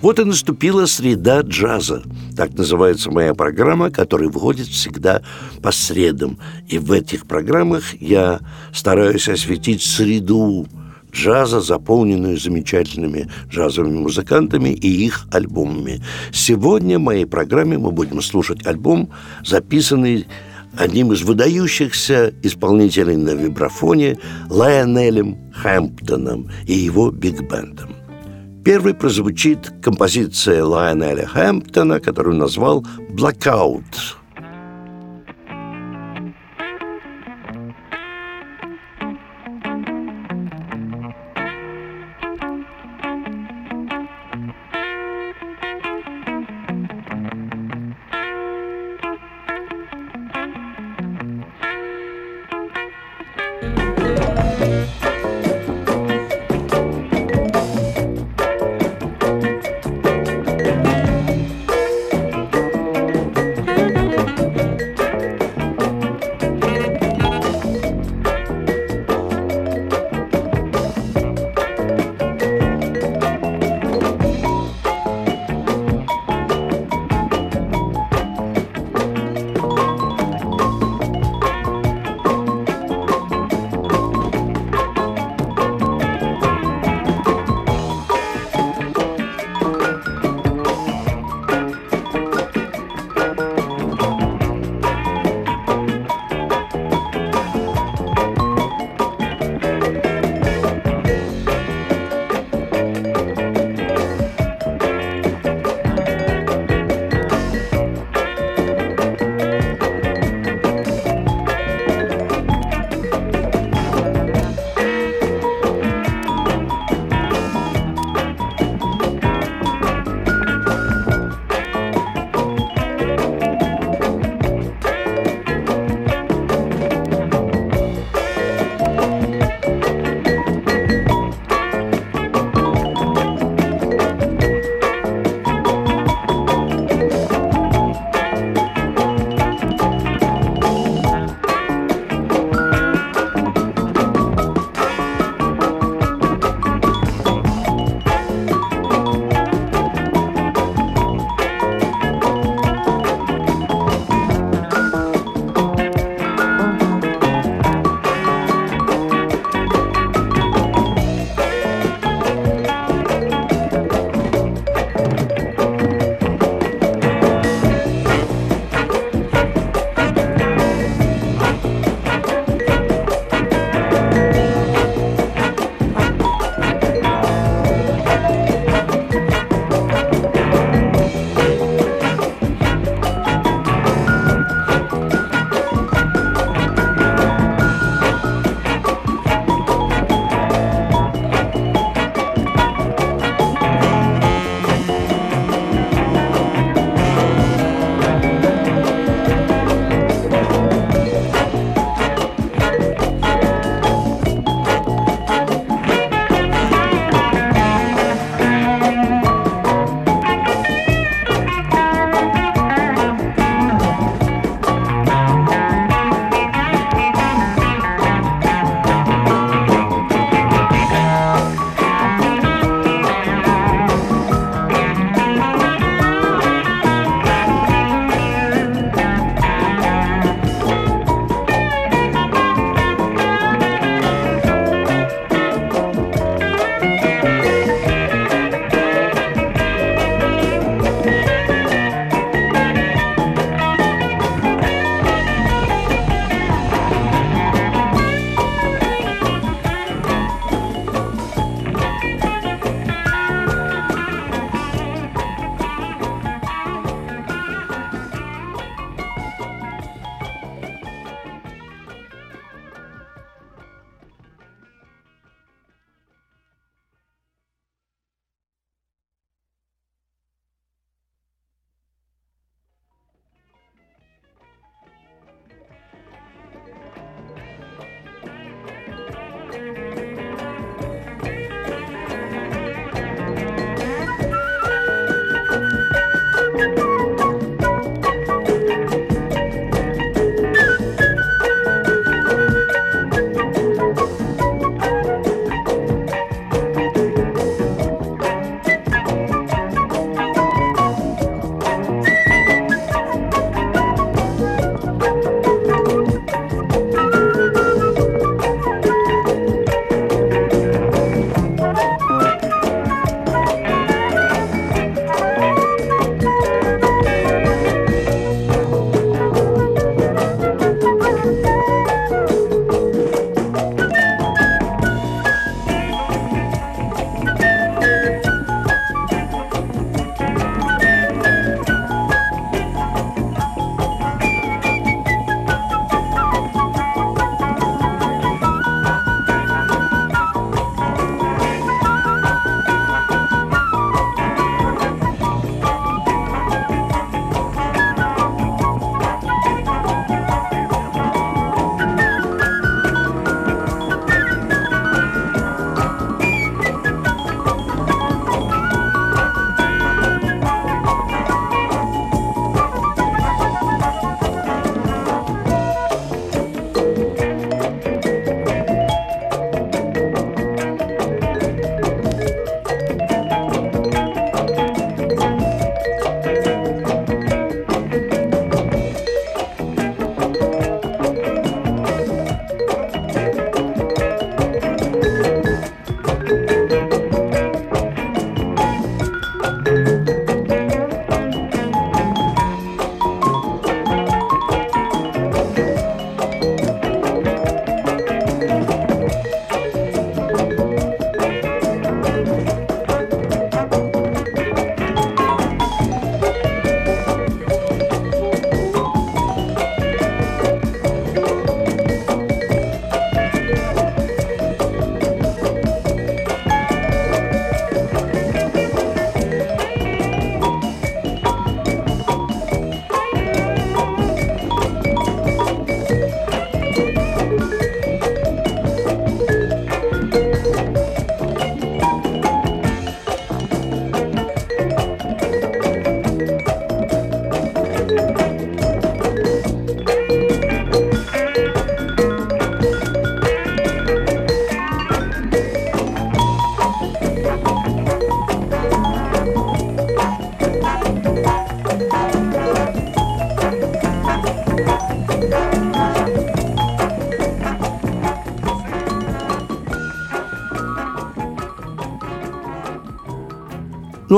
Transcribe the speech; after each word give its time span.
Вот 0.00 0.18
и 0.18 0.24
наступила 0.24 0.86
среда 0.86 1.42
джаза. 1.42 2.02
Так 2.36 2.56
называется 2.56 3.10
моя 3.10 3.34
программа, 3.34 3.90
которая 3.90 4.30
выходит 4.30 4.66
всегда 4.66 5.22
по 5.62 5.72
средам. 5.72 6.38
И 6.68 6.78
в 6.78 6.90
этих 6.92 7.26
программах 7.26 8.00
я 8.00 8.40
стараюсь 8.72 9.28
осветить 9.28 9.82
среду 9.82 10.66
джаза, 11.12 11.60
заполненную 11.60 12.38
замечательными 12.38 13.28
джазовыми 13.50 13.98
музыкантами 13.98 14.70
и 14.70 14.88
их 14.88 15.26
альбомами. 15.32 16.02
Сегодня 16.32 16.98
в 16.98 17.02
моей 17.02 17.26
программе 17.26 17.76
мы 17.76 17.90
будем 17.90 18.22
слушать 18.22 18.66
альбом, 18.66 19.10
записанный 19.44 20.26
одним 20.78 21.12
из 21.12 21.22
выдающихся 21.22 22.32
исполнителей 22.42 23.16
на 23.16 23.30
вибрафоне 23.30 24.18
Лайонелем 24.48 25.52
Хэмптоном 25.52 26.48
и 26.66 26.72
его 26.72 27.10
биг-бендом. 27.10 27.99
Первой 28.70 28.94
прозвучит 28.94 29.72
композиция 29.82 30.64
Лайонеля 30.64 31.26
Хэмптона, 31.26 31.98
которую 31.98 32.36
назвал 32.36 32.86
«Blackout», 33.08 34.19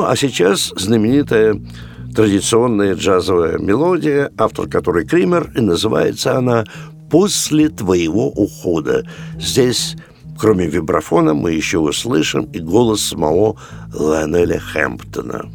Ну, 0.03 0.09
а 0.09 0.17
сейчас 0.17 0.73
знаменитая 0.77 1.63
традиционная 2.13 2.97
джазовая 2.97 3.59
мелодия, 3.59 4.33
автор 4.37 4.69
которой 4.69 5.07
Кример, 5.07 5.53
и 5.55 5.61
называется 5.61 6.37
она 6.37 6.65
«После 7.09 7.69
твоего 7.69 8.27
ухода». 8.27 9.07
Здесь 9.39 9.95
Кроме 10.37 10.67
вибрафона 10.67 11.35
мы 11.35 11.53
еще 11.53 11.79
услышим 11.79 12.45
и 12.53 12.59
голос 12.59 13.03
самого 13.03 13.57
Лионеля 13.95 14.59
Хэмптона. 14.59 15.49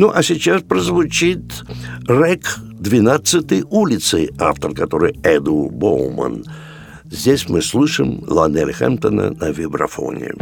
Ну, 0.00 0.10
а 0.14 0.22
сейчас 0.22 0.62
прозвучит 0.62 1.62
рэк 2.08 2.56
12 2.70 3.64
улицы, 3.68 4.30
автор 4.38 4.72
которой 4.72 5.12
Эду 5.22 5.68
Боуман. 5.70 6.42
Здесь 7.04 7.50
мы 7.50 7.60
слышим 7.60 8.24
Ланель 8.26 8.72
Хэмптона 8.72 9.32
на 9.32 9.50
вибрафоне. 9.50 10.32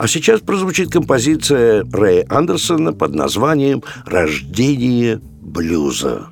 А 0.00 0.08
сейчас 0.08 0.40
прозвучит 0.40 0.90
композиция 0.90 1.84
Рэя 1.92 2.24
Андерсона 2.30 2.94
под 2.94 3.14
названием 3.14 3.82
«Рождение 4.06 5.20
блюза». 5.42 6.30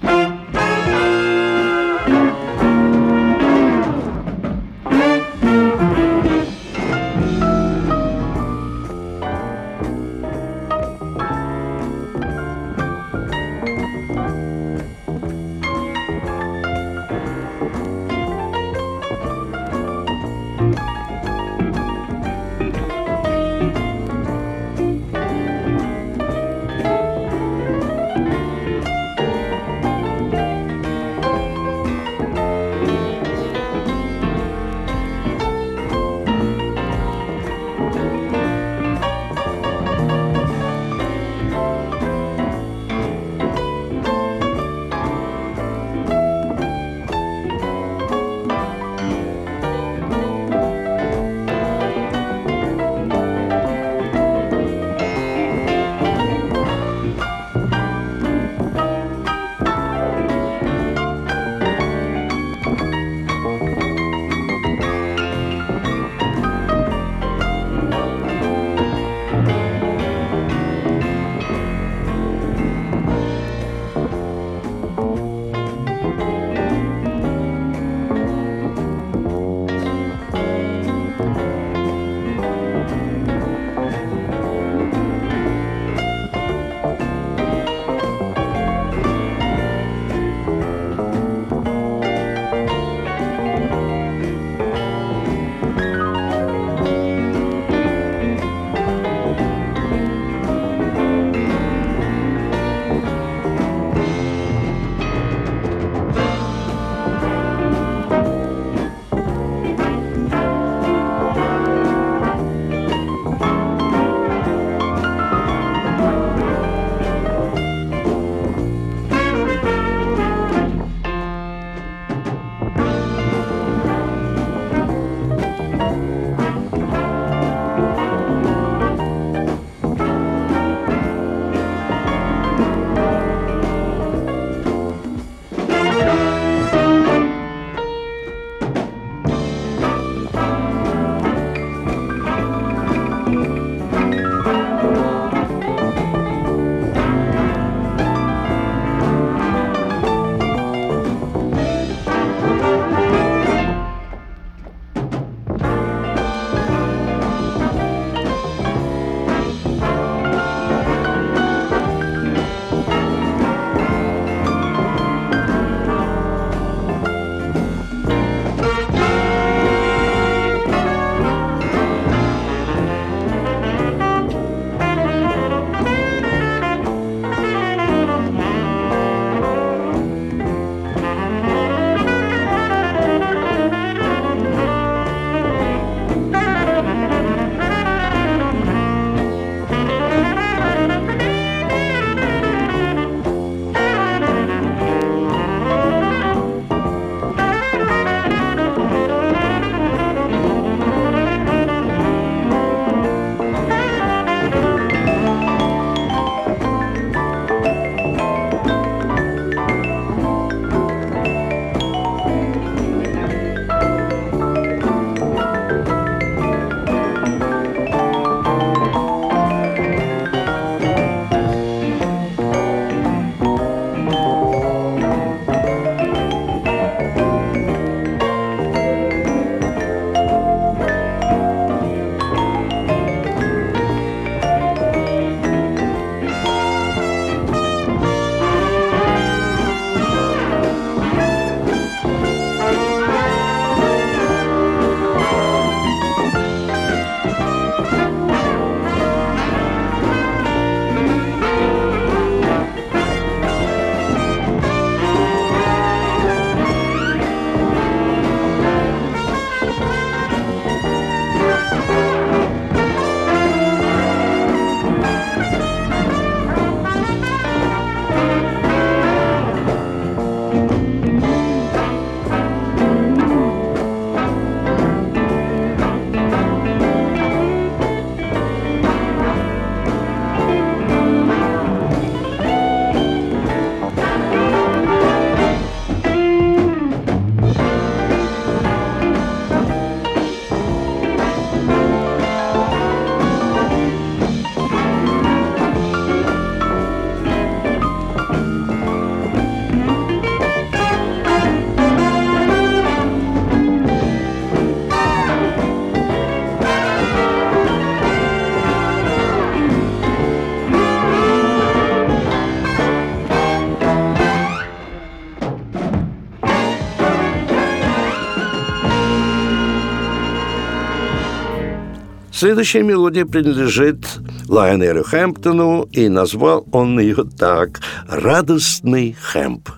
Следующая 322.38 322.84
мелодия 322.84 323.26
принадлежит 323.26 324.06
Лайонелю 324.46 325.02
Хэмптону, 325.02 325.88
и 325.90 326.08
назвал 326.08 326.64
он 326.70 327.00
ее 327.00 327.24
так 327.36 327.80
«Радостный 328.06 329.16
Хэмп». 329.20 329.68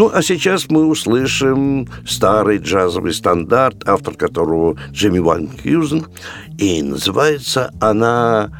Ну, 0.00 0.10
а 0.14 0.22
сейчас 0.22 0.70
мы 0.70 0.86
услышим 0.86 1.86
старый 2.06 2.56
джазовый 2.56 3.12
стандарт, 3.12 3.86
автор 3.86 4.14
которого 4.14 4.78
Джимми 4.92 5.18
Ван 5.18 5.50
Хьюзен, 5.62 6.06
и 6.56 6.82
называется 6.82 7.70
она 7.82 8.50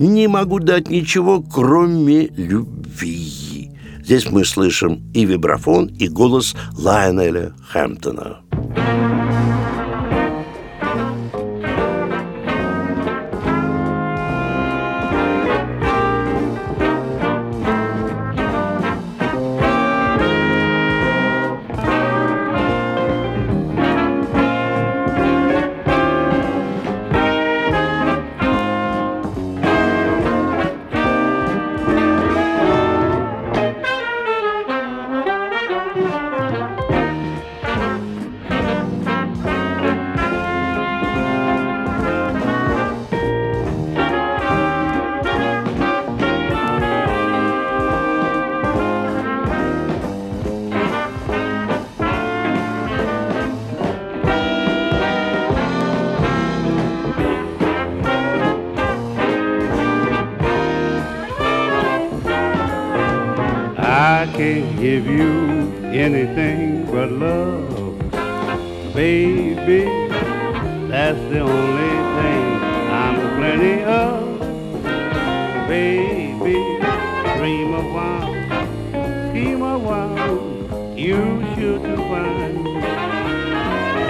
«Не 0.00 0.26
могу 0.26 0.58
дать 0.58 0.90
ничего, 0.90 1.40
кроме 1.40 2.26
любви». 2.36 3.70
Здесь 4.02 4.28
мы 4.28 4.44
слышим 4.44 5.08
и 5.14 5.24
вибрафон, 5.24 5.86
и 5.86 6.08
голос 6.08 6.56
Лайонеля 6.76 7.52
Хэмптона. 7.68 8.47
Can't 64.38 64.78
give 64.78 65.04
you 65.04 65.74
anything 65.90 66.86
but 66.92 67.10
love, 67.10 67.98
baby. 68.94 69.82
That's 70.86 71.18
the 71.32 71.40
only 71.40 71.94
thing 72.16 72.44
I'm 73.02 73.16
plenty 73.36 73.82
of, 73.82 74.38
baby. 75.66 76.54
Dream 77.36 77.74
a 77.74 77.82
while, 77.92 78.32
scheme 79.30 79.62
a 79.62 79.76
while, 79.76 80.96
you 80.96 81.42
should 81.56 81.82
find 81.82 82.64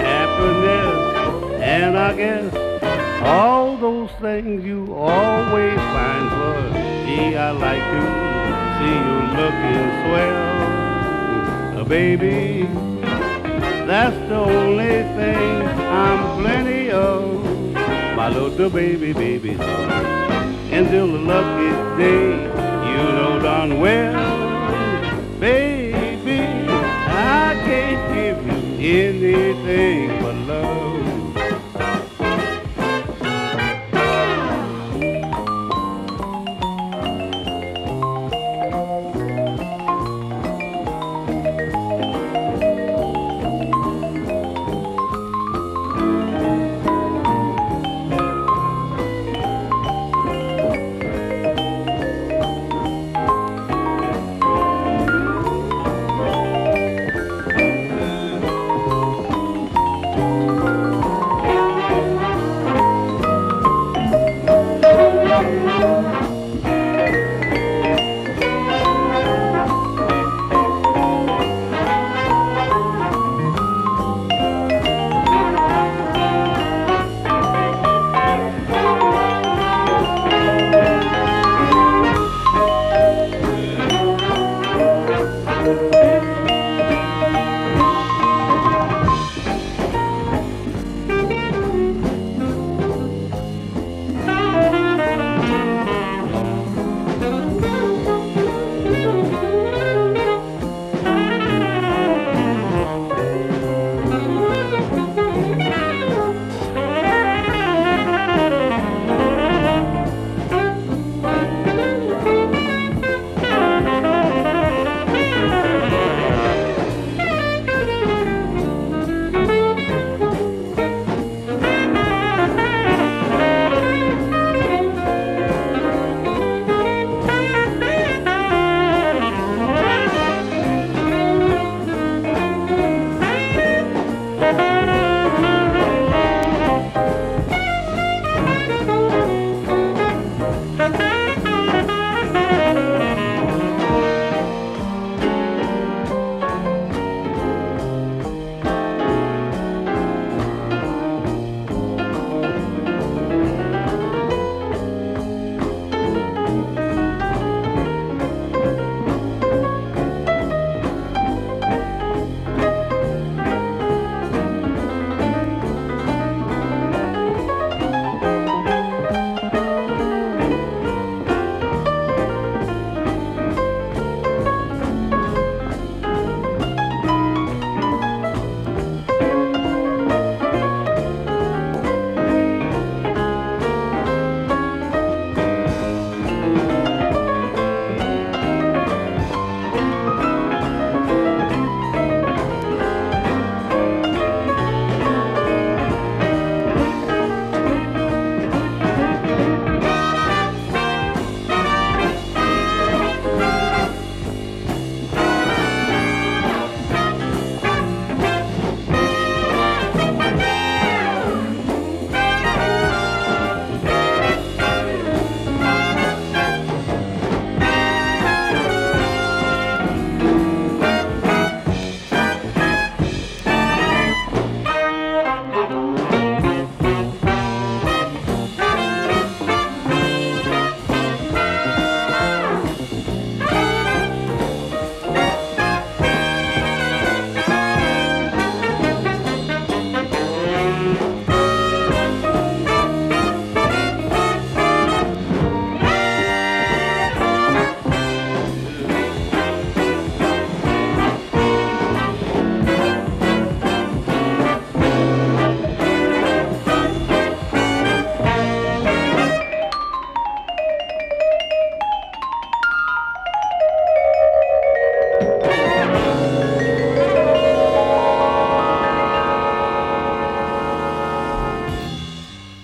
happiness, 0.05 1.59
and 1.59 1.97
I 1.97 2.13
guess 2.15 2.53
all 3.23 3.77
those 3.77 4.11
things 4.21 4.63
you 4.63 4.93
always 4.93 5.75
find. 5.75 6.29
But 6.29 6.73
gee, 7.07 7.35
I 7.35 7.49
like 7.49 7.81
to 7.81 8.29
see 8.77 8.93
you 8.93 9.17
looking 9.39 9.88
swell, 10.01 11.85
baby. 11.85 12.67
That's 13.87 14.15
the 14.29 14.35
only 14.35 15.03
thing 15.17 15.61
I'm 16.01 16.41
plenty 16.41 16.91
of, 16.91 17.43
my 18.15 18.29
little 18.29 18.69
baby, 18.69 19.13
baby. 19.13 19.57
Until 20.71 21.07
the 21.07 21.19
lucky 21.33 21.71
day, 21.97 22.31
you 22.89 23.03
know 23.17 23.39
darn 23.41 23.79
well, 23.79 25.39
baby, 25.39 26.39
I 27.07 27.55
can't 27.65 28.13
give 28.13 28.37
you 28.45 28.57
anything 29.01 30.18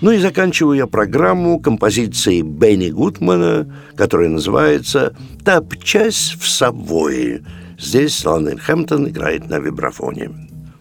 Ну 0.06 0.12
и 0.12 0.20
заканчиваю 0.20 0.78
я 0.78 0.86
программу 0.86 1.60
композицией 1.60 2.43
Бенни 2.43 2.91
Гудмана, 2.91 3.74
которая 3.95 4.30
называется 4.30 5.16
«Топчась 5.43 6.38
в 6.39 6.47
Савое». 6.47 7.43
Здесь 7.80 8.24
Ланель 8.24 8.60
Хэмптон 8.60 9.08
играет 9.08 9.49
на 9.49 9.58
вибрафоне. 9.58 10.30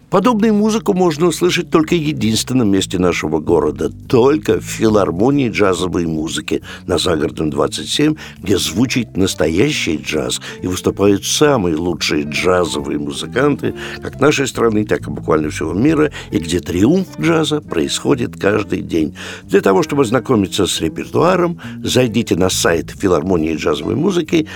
Подобную 0.09 0.53
музыку 0.53 0.93
можно 0.93 1.27
услышать 1.27 1.71
только 1.71 1.95
в 1.95 1.99
единственном 1.99 2.69
месте 2.69 2.99
нашего 2.99 3.39
города, 3.39 3.89
только 3.89 4.59
в 4.59 4.63
филармонии 4.63 5.49
джазовой 5.49 6.05
музыки 6.05 6.61
на 6.85 6.97
Загородном 6.97 7.49
27, 7.49 8.15
где 8.41 8.57
звучит 8.57 9.17
настоящий 9.17 9.97
джаз 9.97 10.39
и 10.61 10.67
выступают 10.67 11.25
самые 11.25 11.75
лучшие 11.75 12.23
джазовые 12.23 12.99
музыканты 12.99 13.73
как 14.01 14.19
нашей 14.19 14.47
страны, 14.47 14.85
так 14.85 15.07
и 15.07 15.11
буквально 15.11 15.49
всего 15.49 15.73
мира, 15.73 16.11
и 16.31 16.37
где 16.37 16.59
триумф 16.59 17.19
джаза 17.19 17.59
происходит 17.61 18.39
каждый 18.39 18.81
день. 18.81 19.15
Для 19.43 19.61
того, 19.61 19.81
чтобы 19.81 20.03
ознакомиться 20.03 20.67
с 20.67 20.81
репертуаром, 20.81 21.59
зайдите 21.83 22.35
на 22.35 22.49
сайт 22.49 22.91
филармонии 22.91 23.55
джазовой 23.55 23.95
музыки 23.95 24.47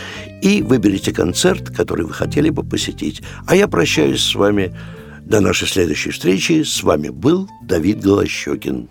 и 0.41 0.61
выберите 0.61 1.11
концерт, 1.11 1.69
который 1.75 2.05
вы 2.05 2.13
хотели 2.13 2.49
бы 2.49 2.63
посетить. 2.63 3.21
А 3.47 3.55
я 3.55 3.67
прощаюсь 3.67 4.21
с 4.21 4.35
вами 4.35 4.73
до 5.29 5.39
нашей 5.39 5.67
следующей 5.67 6.09
встречи. 6.09 6.63
С 6.63 6.83
вами 6.83 7.09
был 7.09 7.47
Давид 7.61 8.01
Голощекин. 8.01 8.89